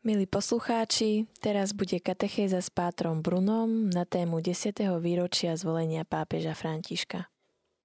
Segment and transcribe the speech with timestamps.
[0.00, 4.72] Milí poslucháči, teraz bude katechéza s pátrom Brunom na tému 10.
[4.96, 7.28] výročia zvolenia pápeža Františka.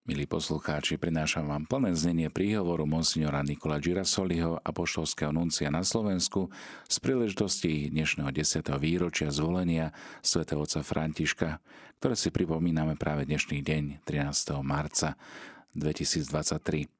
[0.07, 6.47] Milí poslucháči, prinášam vám plné znenie príhovoru monsignora Nikola Girasoliho, apoštolského nuncia na Slovensku
[6.88, 8.63] z príležitosti dnešného 10.
[8.79, 9.92] výročia zvolenia
[10.24, 11.60] svätého otca Františka,
[12.00, 14.56] ktoré si pripomíname práve dnešný deň, 13.
[14.63, 15.20] marca
[15.76, 16.95] 2023.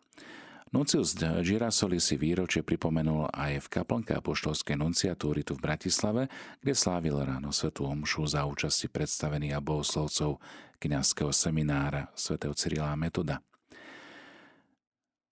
[0.76, 6.28] Nuncius Girasoli si výročie pripomenul aj v kaplnke apoštolskej nunciatúry tu v Bratislave,
[6.60, 10.36] kde slávil ráno svetú omšu za účasti predstavených a bohoslovcov
[10.84, 13.40] kniazského seminára svätého Cyrila Metoda.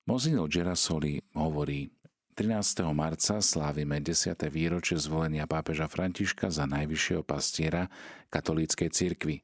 [0.07, 1.91] Monsignor Girasoli hovorí,
[2.39, 2.87] 13.
[2.95, 4.47] marca slávime 10.
[4.47, 7.91] výročie zvolenia pápeža Františka za najvyššieho pastiera
[8.31, 9.43] katolíckej cirkvi.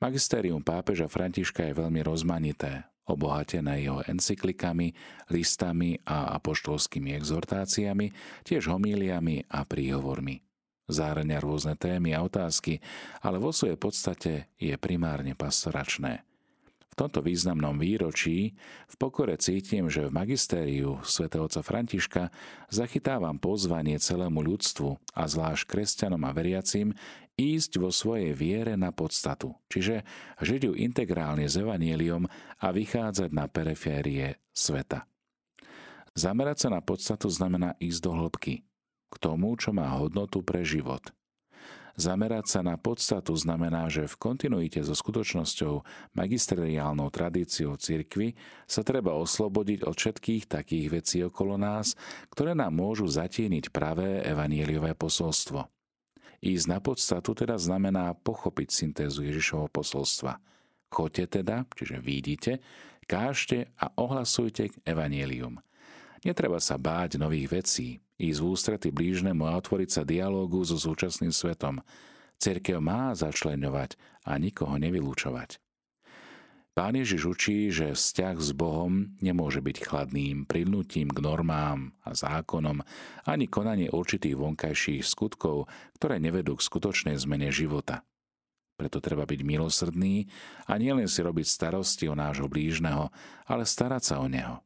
[0.00, 4.92] Magisterium pápeža Františka je veľmi rozmanité, obohatené jeho encyklikami,
[5.32, 8.12] listami a apoštolskými exhortáciami,
[8.44, 10.44] tiež homíliami a príhovormi.
[10.88, 12.80] Záhrania rôzne témy a otázky,
[13.20, 16.24] ale vo svojej podstate je primárne pastoračné.
[16.98, 18.58] Tomto významnom výročí
[18.90, 22.34] v pokore cítim, že v magistériu svätého otca Františka
[22.74, 26.98] zachytávam pozvanie celému ľudstvu a zvlášť kresťanom a veriacim
[27.38, 30.02] ísť vo svojej viere na podstatu, čiže
[30.42, 32.26] žiť ju integrálne s evanieliom
[32.58, 35.06] a vychádzať na periférie sveta.
[36.18, 38.66] Zamerať sa na podstatu znamená ísť do hĺbky,
[39.06, 41.14] k tomu, čo má hodnotu pre život.
[41.98, 45.82] Zamerať sa na podstatu znamená, že v kontinuite so skutočnosťou
[46.14, 48.38] magisteriálnou tradíciou cirkvy
[48.70, 51.98] sa treba oslobodiť od všetkých takých vecí okolo nás,
[52.30, 55.66] ktoré nám môžu zatieniť pravé evanieliové posolstvo–
[56.38, 60.38] Ísť na podstatu teda znamená pochopiť syntézu Ježišovho posolstva.
[60.86, 62.52] Choďte teda, čiže vidíte,
[63.10, 65.58] kážte a ohlasujte evanielium.
[66.22, 71.30] Netreba sa báť nových vecí, ísť v ústrety blížnemu a otvoriť sa dialógu so súčasným
[71.30, 71.80] svetom.
[72.38, 75.62] Cirkev má začleňovať a nikoho nevylúčovať.
[76.78, 82.86] Pán Ježiš učí, že vzťah s Bohom nemôže byť chladným prilnutím k normám a zákonom
[83.26, 85.66] ani konanie určitých vonkajších skutkov,
[85.98, 88.06] ktoré nevedú k skutočnej zmene života.
[88.78, 90.30] Preto treba byť milosrdný
[90.70, 93.10] a nielen si robiť starosti o nášho blížneho,
[93.50, 94.62] ale starať sa o neho.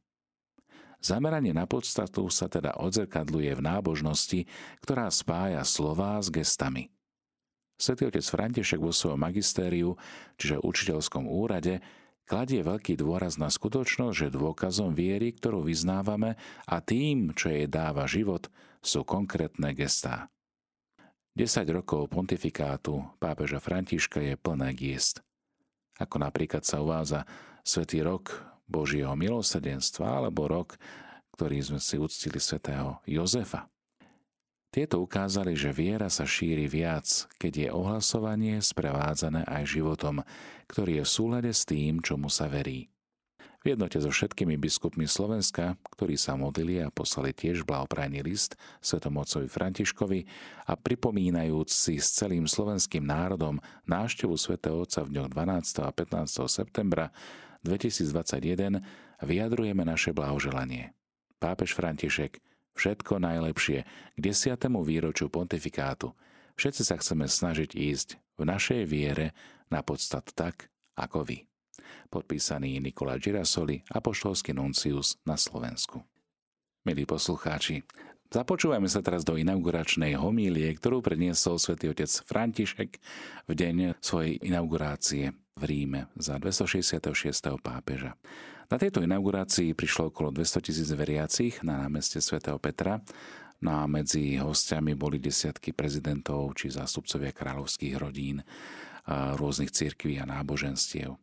[1.02, 4.46] Zameranie na podstatu sa teda odzrkadluje v nábožnosti,
[4.86, 6.94] ktorá spája slová s gestami.
[7.74, 9.98] Svetý otec František vo svojom magistériu,
[10.38, 11.82] čiže učiteľskom úrade,
[12.22, 16.38] kladie veľký dôraz na skutočnosť, že dôkazom viery, ktorú vyznávame
[16.70, 18.46] a tým, čo jej dáva život,
[18.78, 20.30] sú konkrétne gestá.
[21.34, 25.18] 10 rokov pontifikátu pápeža Františka je plné giest.
[25.98, 27.26] Ako napríklad sa uvádza
[27.66, 30.80] Svetý rok Božieho milosrdenstva alebo rok,
[31.36, 33.68] ktorý sme si uctili svätého Jozefa.
[34.72, 37.04] Tieto ukázali, že viera sa šíri viac,
[37.36, 40.24] keď je ohlasovanie sprevádzané aj životom,
[40.64, 42.88] ktorý je v súlade s tým, čomu sa verí.
[43.62, 49.22] V jednote so všetkými biskupmi Slovenska, ktorí sa modlili a poslali tiež blahoprajný list svetom
[49.22, 50.26] otcovi Františkovi
[50.66, 55.78] a pripomínajúc si s celým slovenským národom návštevu svätého Otca v dňoch 12.
[55.78, 56.42] a 15.
[56.50, 57.14] septembra
[57.62, 58.82] 2021,
[59.22, 60.94] vyjadrujeme naše blahoželanie.
[61.38, 62.42] Pápež František
[62.72, 63.84] Všetko najlepšie
[64.16, 66.16] k desiatému výročiu pontifikátu.
[66.56, 68.08] Všetci sa chceme snažiť ísť
[68.40, 69.36] v našej viere
[69.68, 71.38] na podstat tak, ako vy.
[72.12, 76.04] Podpísaný Nikola Girasoli, apoštolský nuncius na Slovensku.
[76.84, 77.84] Milí poslucháči,
[78.28, 82.90] započúvajme sa teraz do inauguračnej homílie, ktorú predniesol svätý otec František
[83.48, 87.60] v deň svojej inaugurácie v Ríme za 266.
[87.60, 88.16] pápeža.
[88.72, 93.04] Na tejto inaugurácii prišlo okolo 200 tisíc veriacich na námeste svätého Petra,
[93.60, 98.40] no a medzi hostiami boli desiatky prezidentov či zástupcovia kráľovských rodín,
[99.36, 101.14] rôznych cirkví a náboženstiev.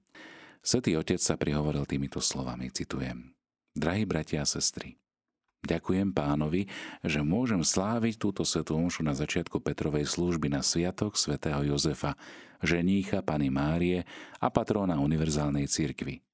[0.61, 3.33] Svetý otec sa prihovoril týmito slovami, citujem.
[3.73, 4.99] Drahí bratia a sestry,
[5.69, 6.65] Ďakujem pánovi,
[7.05, 12.17] že môžem sláviť túto svetú omšu na začiatku Petrovej služby na Sviatok svätého Jozefa,
[12.65, 14.01] ženícha Pany Márie
[14.41, 16.25] a patróna Univerzálnej cirkvi.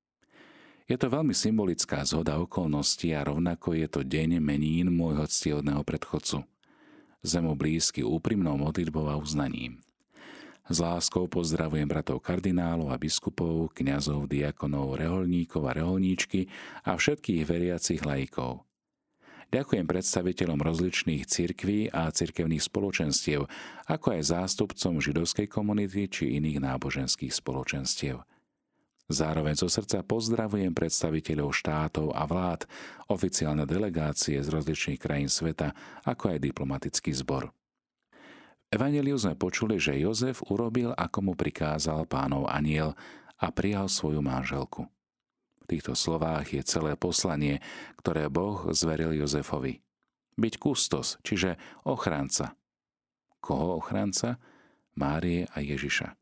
[0.87, 6.47] Je to veľmi symbolická zhoda okolností a rovnako je to deň menín môjho ctihodného predchodcu.
[7.25, 9.83] Zemu blízky úprimnou modlitbou a uznaním.
[10.65, 16.49] S láskou pozdravujem bratov kardinálov a biskupov, kňazov, diakonov, reholníkov a reholníčky
[16.87, 18.64] a všetkých veriacich laikov.
[19.53, 23.45] Ďakujem predstaviteľom rozličných cirkví a cirkevných spoločenstiev,
[23.89, 28.21] ako aj zástupcom židovskej komunity či iných náboženských spoločenstiev–
[29.05, 32.65] Zároveň zo srdca pozdravujem predstaviteľov štátov a vlád,
[33.05, 35.77] oficiálne delegácie z rozličných krajín sveta,
[36.09, 37.53] ako aj diplomatický zbor.
[38.65, 42.97] V Evangeliu sme počuli, že Jozef urobil, ako mu prikázal pánov aniel
[43.37, 44.89] a prijal svoju manželku.
[45.65, 47.57] V týchto slovách je celé poslanie,
[47.97, 49.81] ktoré Boh zveril Jozefovi.
[50.37, 51.57] Byť kustos, čiže
[51.89, 52.53] ochranca.
[53.41, 54.37] Koho ochranca?
[54.93, 56.13] Márie a Ježiša.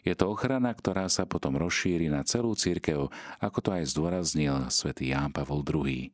[0.00, 5.12] Je to ochrana, ktorá sa potom rozšíri na celú církev, ako to aj zdôraznil svätý
[5.12, 6.08] Ján Pavol II.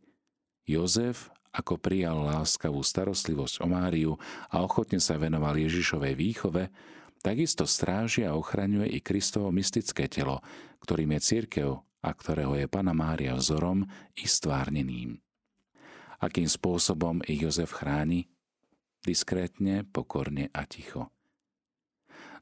[0.66, 4.12] Jozef, ako prijal láskavú starostlivosť o Máriu
[4.50, 6.66] a ochotne sa venoval Ježišovej výchove,
[7.22, 10.42] takisto stráži a ochraňuje i Kristovo mystické telo,
[10.82, 11.68] ktorým je církev
[12.02, 13.86] a ktorého je Pana Mária vzorom
[14.18, 15.22] i stvárneným.
[16.18, 18.30] Akým spôsobom ich Jozef chráni?
[19.02, 21.10] Diskrétne, pokorne a ticho.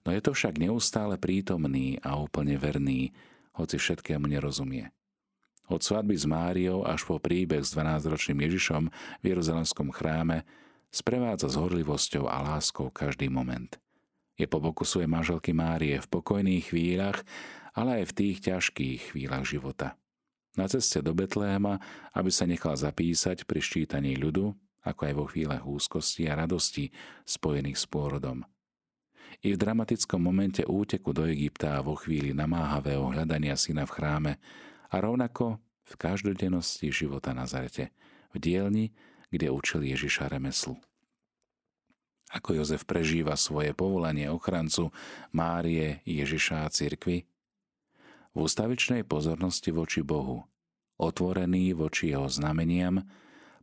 [0.04, 3.12] No je to však neustále prítomný a úplne verný,
[3.56, 4.88] hoci všetkému nerozumie.
[5.70, 8.90] Od svadby s Máriou až po príbeh s 12-ročným Ježišom
[9.22, 10.42] v Jeruzalemskom chráme
[10.90, 13.78] sprevádza s horlivosťou a láskou každý moment.
[14.34, 17.22] Je po boku svojej manželky Márie v pokojných chvíľach,
[17.74, 19.98] ale aj v tých ťažkých chvíľach života.
[20.58, 21.78] Na ceste do Betléma,
[22.10, 24.50] aby sa nechal zapísať pri ščítaní ľudu,
[24.82, 26.90] ako aj vo chvíľach úzkosti a radosti
[27.24, 28.42] spojených s pôrodom–
[29.40, 34.32] i v dramatickom momente úteku do Egypta a vo chvíli namáhavého hľadania syna v chráme
[34.90, 37.94] a rovnako v každodennosti života na Zarete,
[38.34, 38.86] v dielni,
[39.30, 40.78] kde učil Ježiša remeslu.
[42.30, 44.94] Ako Jozef prežíva svoje povolanie ochrancu
[45.34, 47.26] Márie, Ježiša a cirkvi?
[48.32, 50.46] V ústavičnej pozornosti voči Bohu,
[50.96, 53.02] otvorený voči jeho znameniam,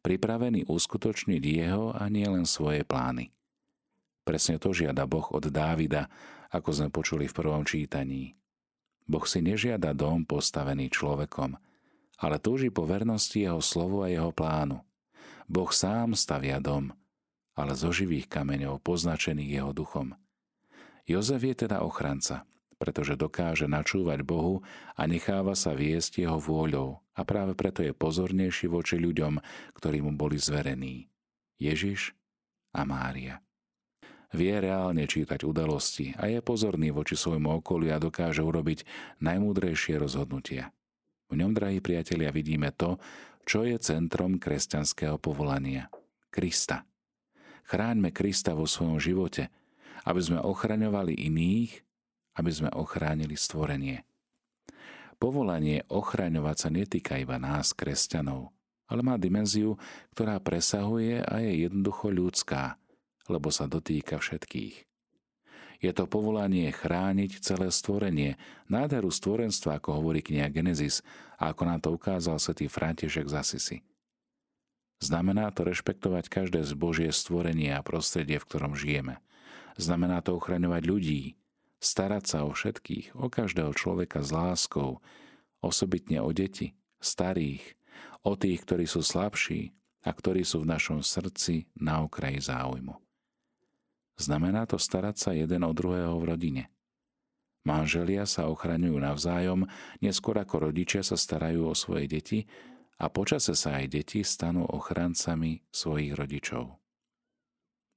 [0.03, 3.31] pripravený uskutočniť jeho a nielen svoje plány–
[4.27, 6.11] Presne to žiada Boh od Dávida,
[6.51, 8.35] ako sme počuli v prvom čítaní.
[9.07, 11.55] Boh si nežiada dom postavený človekom,
[12.19, 14.83] ale túži po vernosti jeho slovu a jeho plánu.
[15.47, 16.91] Boh sám stavia dom,
[17.55, 20.11] ale zo živých kameňov poznačených jeho duchom.
[21.07, 22.43] Jozef je teda ochranca,
[22.77, 24.61] pretože dokáže načúvať Bohu
[24.93, 29.41] a necháva sa viesť jeho vôľou a práve preto je pozornejší voči ľuďom,
[29.73, 31.09] ktorí mu boli zverení.
[31.57, 32.13] Ježiš
[32.77, 33.41] a Mária
[34.35, 38.83] vie reálne čítať udalosti a je pozorný voči svojmu okoliu a dokáže urobiť
[39.23, 40.75] najmúdrejšie rozhodnutia.
[41.31, 42.99] V ňom, drahí priatelia, vidíme to,
[43.47, 45.87] čo je centrom kresťanského povolania.
[46.27, 46.83] Krista.
[47.67, 49.47] Chráňme Krista vo svojom živote,
[50.07, 51.86] aby sme ochraňovali iných,
[52.37, 54.05] aby sme ochránili stvorenie.
[55.17, 58.53] Povolanie ochraňovať sa netýka iba nás, kresťanov,
[58.85, 59.75] ale má dimenziu,
[60.13, 62.63] ktorá presahuje a je jednoducho ľudská–
[63.27, 64.87] lebo sa dotýka všetkých.
[65.77, 71.05] Je to povolanie chrániť celé stvorenie, nádheru stvorenstva, ako hovorí kniha Genesis
[71.37, 73.77] a ako nám to ukázal svätý František z Asisi.
[74.97, 79.21] Znamená to rešpektovať každé zbožie stvorenie a prostredie, v ktorom žijeme.
[79.77, 81.37] Znamená to ochraňovať ľudí,
[81.77, 85.01] starať sa o všetkých, o každého človeka s láskou,
[85.61, 87.77] osobitne o deti, starých,
[88.25, 89.73] o tých, ktorí sú slabší
[90.05, 92.95] a ktorí sú v našom srdci na okraji záujmu.
[94.17, 96.63] Znamená to starať sa jeden o druhého v rodine.
[97.67, 99.67] Manželia sa ochraňujú navzájom,
[99.99, 102.39] neskôr ako rodičia sa starajú o svoje deti
[102.97, 106.79] a počase sa aj deti stanú ochrancami svojich rodičov.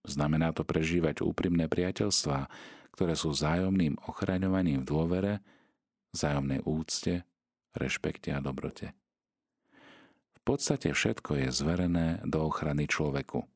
[0.05, 2.51] Znamená to prežívať úprimné priateľstvá,
[2.95, 5.33] ktoré sú vzájomným ochraňovaním v dôvere,
[6.15, 7.27] vzájomnej úcte,
[7.75, 8.95] rešpekte a dobrote.
[10.35, 13.47] V podstate všetko je zverené do ochrany človeku–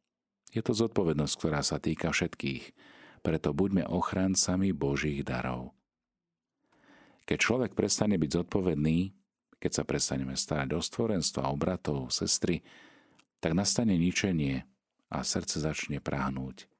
[0.54, 2.64] je to zodpovednosť, ktorá sa týka všetkých,
[3.26, 5.74] preto buďme ochrancami Božích darov.
[7.26, 9.10] Keď človek prestane byť zodpovedný,
[9.58, 12.62] keď sa prestaneme starať o stvorenstvo a o bratov, sestry,
[13.42, 14.62] tak nastane ničenie
[15.10, 16.70] a srdce začne prahnúť.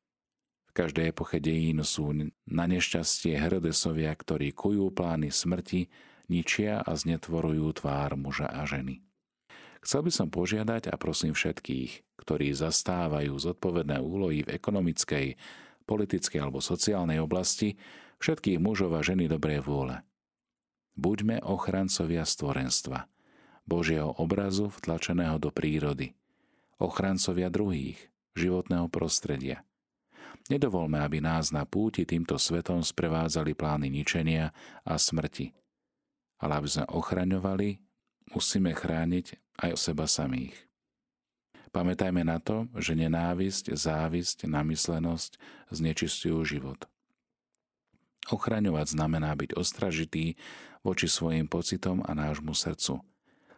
[0.75, 2.11] Každej epoche dejín sú
[2.51, 5.87] na nešťastie Herodesovia, ktorí kujú plány smrti,
[6.27, 8.99] ničia a znetvorujú tvár muža a ženy.
[9.87, 15.39] Chcel by som požiadať a prosím všetkých, ktorí zastávajú zodpovedné úlohy v ekonomickej,
[15.87, 17.79] politickej alebo sociálnej oblasti,
[18.19, 20.03] všetkých mužov a ženy dobrej vôle.
[20.97, 23.07] Buďme ochrancovia stvorenstva,
[23.69, 26.17] Božieho obrazu vtlačeného do prírody,
[26.83, 28.01] ochrancovia druhých,
[28.35, 29.63] životného prostredia.
[30.53, 34.53] Nedovolme, aby nás na púti týmto svetom sprevádzali plány ničenia
[34.85, 35.57] a smrti,
[36.41, 37.81] ale aby sme ochraňovali
[38.37, 39.27] musíme chrániť
[39.65, 40.55] aj seba samých.
[41.75, 45.43] Pamätajme na to, že nenávisť, závisť, namyslenosť
[45.75, 46.87] znečistujú život.
[48.31, 50.39] Ochraňovať znamená byť ostražitý
[50.87, 53.03] voči svojim pocitom a nášmu srdcu,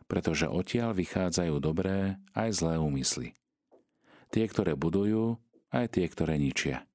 [0.09, 3.37] pretože odtiaľ vychádzajú dobré aj zlé úmysly.
[4.33, 5.39] Tie, ktoré budujú,
[5.73, 6.87] aj tie, ktoré ničia.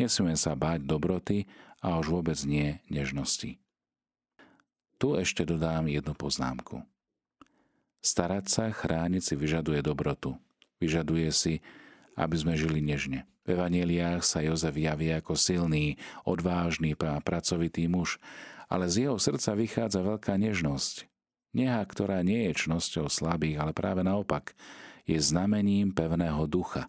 [0.00, 1.44] Nesmieme sa báť dobroty
[1.84, 3.60] a už vôbec nie nežnosti.
[5.00, 6.84] Tu ešte dodám jednu poznámku.
[8.00, 10.36] Starať sa, chrániť si vyžaduje dobrotu.
[10.80, 11.60] Vyžaduje si,
[12.16, 13.28] aby sme žili nežne.
[13.44, 18.20] V evaneliách sa Jozef javí ako silný, odvážny a pracovitý muž,
[18.68, 21.08] ale z jeho srdca vychádza veľká nežnosť.
[21.56, 24.54] Neha, ktorá nie je čnosťou slabých, ale práve naopak,
[25.04, 26.86] je znamením pevného ducha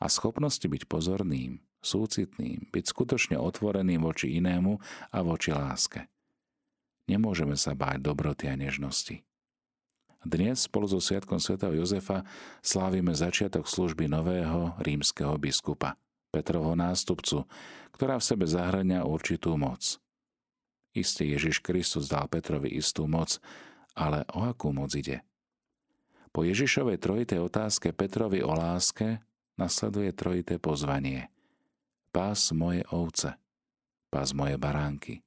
[0.00, 4.76] a schopnosti byť pozorným, súcitným, byť skutočne otvoreným voči inému
[5.12, 6.04] a voči láske.
[7.06, 9.22] Nemôžeme sa báť dobroty a nežnosti.
[10.26, 12.26] Dnes spolu so Sviatkom svätého Jozefa
[12.58, 15.94] slávime začiatok služby nového rímskeho biskupa,
[16.34, 17.46] Petrovho nástupcu,
[17.94, 20.02] ktorá v sebe zahrania určitú moc.
[20.98, 23.38] Isté Ježiš Kristus dal Petrovi istú moc,
[23.94, 25.22] ale o akú moc ide?
[26.34, 29.22] Po Ježišovej trojitej otázke Petrovi o láske
[29.60, 31.28] nasleduje trojité pozvanie.
[32.12, 33.36] Pás moje ovce,
[34.08, 35.20] pás moje baránky.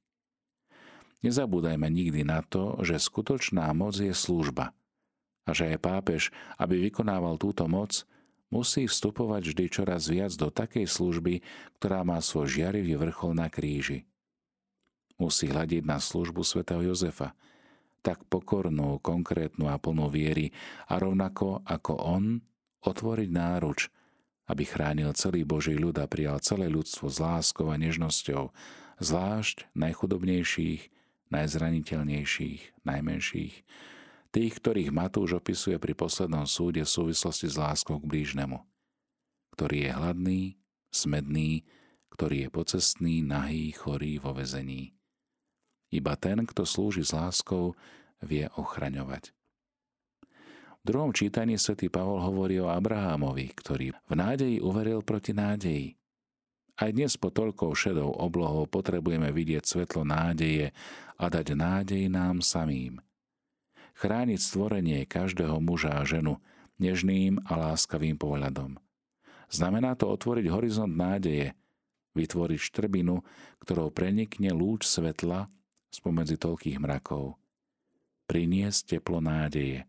[1.20, 4.72] Nezabúdajme nikdy na to, že skutočná moc je služba–
[5.48, 6.22] a že aj pápež,
[6.62, 8.06] aby vykonával túto moc,
[8.54, 11.42] musí vstupovať vždy čoraz viac do takej služby,
[11.82, 14.06] ktorá má svoj žiarivý vrchol na kríži.
[15.18, 17.36] Musí hľadiť na službu svätého Jozefa,
[18.00, 20.48] tak pokornú, konkrétnu a plnú viery
[20.88, 22.40] a rovnako ako on
[22.80, 23.92] otvoriť náruč,
[24.50, 28.50] aby chránil celý Boží ľud a prijal celé ľudstvo s láskou a nežnosťou,
[28.98, 30.90] zvlášť najchudobnejších,
[31.30, 33.54] najzraniteľnejších, najmenších,
[34.30, 38.62] Tých, ktorých Matúš opisuje pri poslednom súde v súvislosti s láskou k blížnemu.
[39.58, 40.40] Ktorý je hladný,
[40.94, 41.66] smedný,
[42.14, 44.94] ktorý je pocestný, nahý, chorý, vo vezení.
[45.90, 47.74] Iba ten, kto slúži s láskou,
[48.22, 49.34] vie ochraňovať.
[50.80, 56.00] V druhom čítaní svätý Pavol hovorí o Abrahámovi, ktorý v nádeji uveril proti nádeji.
[56.80, 60.72] Aj dnes po toľkou šedou oblohou potrebujeme vidieť svetlo nádeje
[61.20, 62.96] a dať nádej nám samým–
[64.00, 66.40] chrániť stvorenie každého muža a ženu
[66.80, 68.80] nežným a láskavým pohľadom.
[69.52, 71.52] Znamená to otvoriť horizont nádeje,
[72.16, 73.20] vytvoriť štrbinu,
[73.60, 75.52] ktorou prenikne lúč svetla
[75.92, 77.36] spomedzi toľkých mrakov.
[78.24, 79.84] Priniesť teplo nádeje.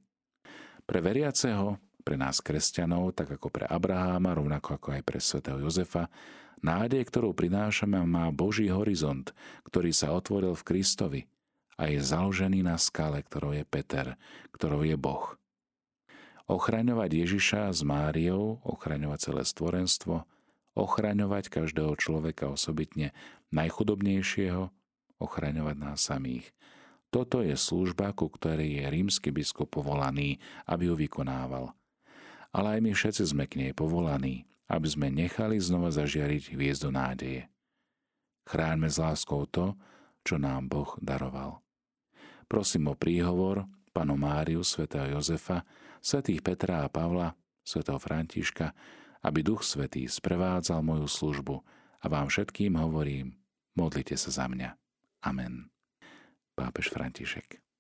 [0.92, 6.12] Pre veriaceho, pre nás kresťanov, tak ako pre Abraháma, rovnako ako aj pre svätého Jozefa,
[6.60, 9.32] nádej, ktorú prinášame, má Boží horizont,
[9.64, 11.22] ktorý sa otvoril v Kristovi–
[11.82, 14.14] a je založený na skale, ktorou je Peter,
[14.54, 15.34] ktorou je Boh.
[16.46, 20.30] Ochraňovať Ježiša s Máriou, ochraňovať celé stvorenstvo,
[20.78, 23.18] ochraňovať každého človeka osobitne
[23.50, 24.70] najchudobnejšieho,
[25.18, 26.54] ochraňovať nás samých.
[27.12, 31.76] Toto je služba, ku ktorej je rímsky biskup povolaný, aby ju vykonával.
[32.56, 37.52] Ale aj my všetci sme k nej povolaní, aby sme nechali znova zažiariť hviezdu nádeje.
[38.48, 39.76] Chráňme s láskou to,
[40.24, 41.60] čo nám Boh daroval.
[42.48, 45.68] Prosím o príhovor panu Máriu, svätého Jozefa,
[46.00, 48.72] svätých Petra a Pavla, svätého Františka,
[49.22, 51.56] aby Duch Svetý sprevádzal moju službu
[52.02, 53.36] a vám všetkým hovorím,
[53.76, 54.74] modlite sa za mňa.
[55.28, 55.71] Amen.
[56.56, 57.71] Pápež František.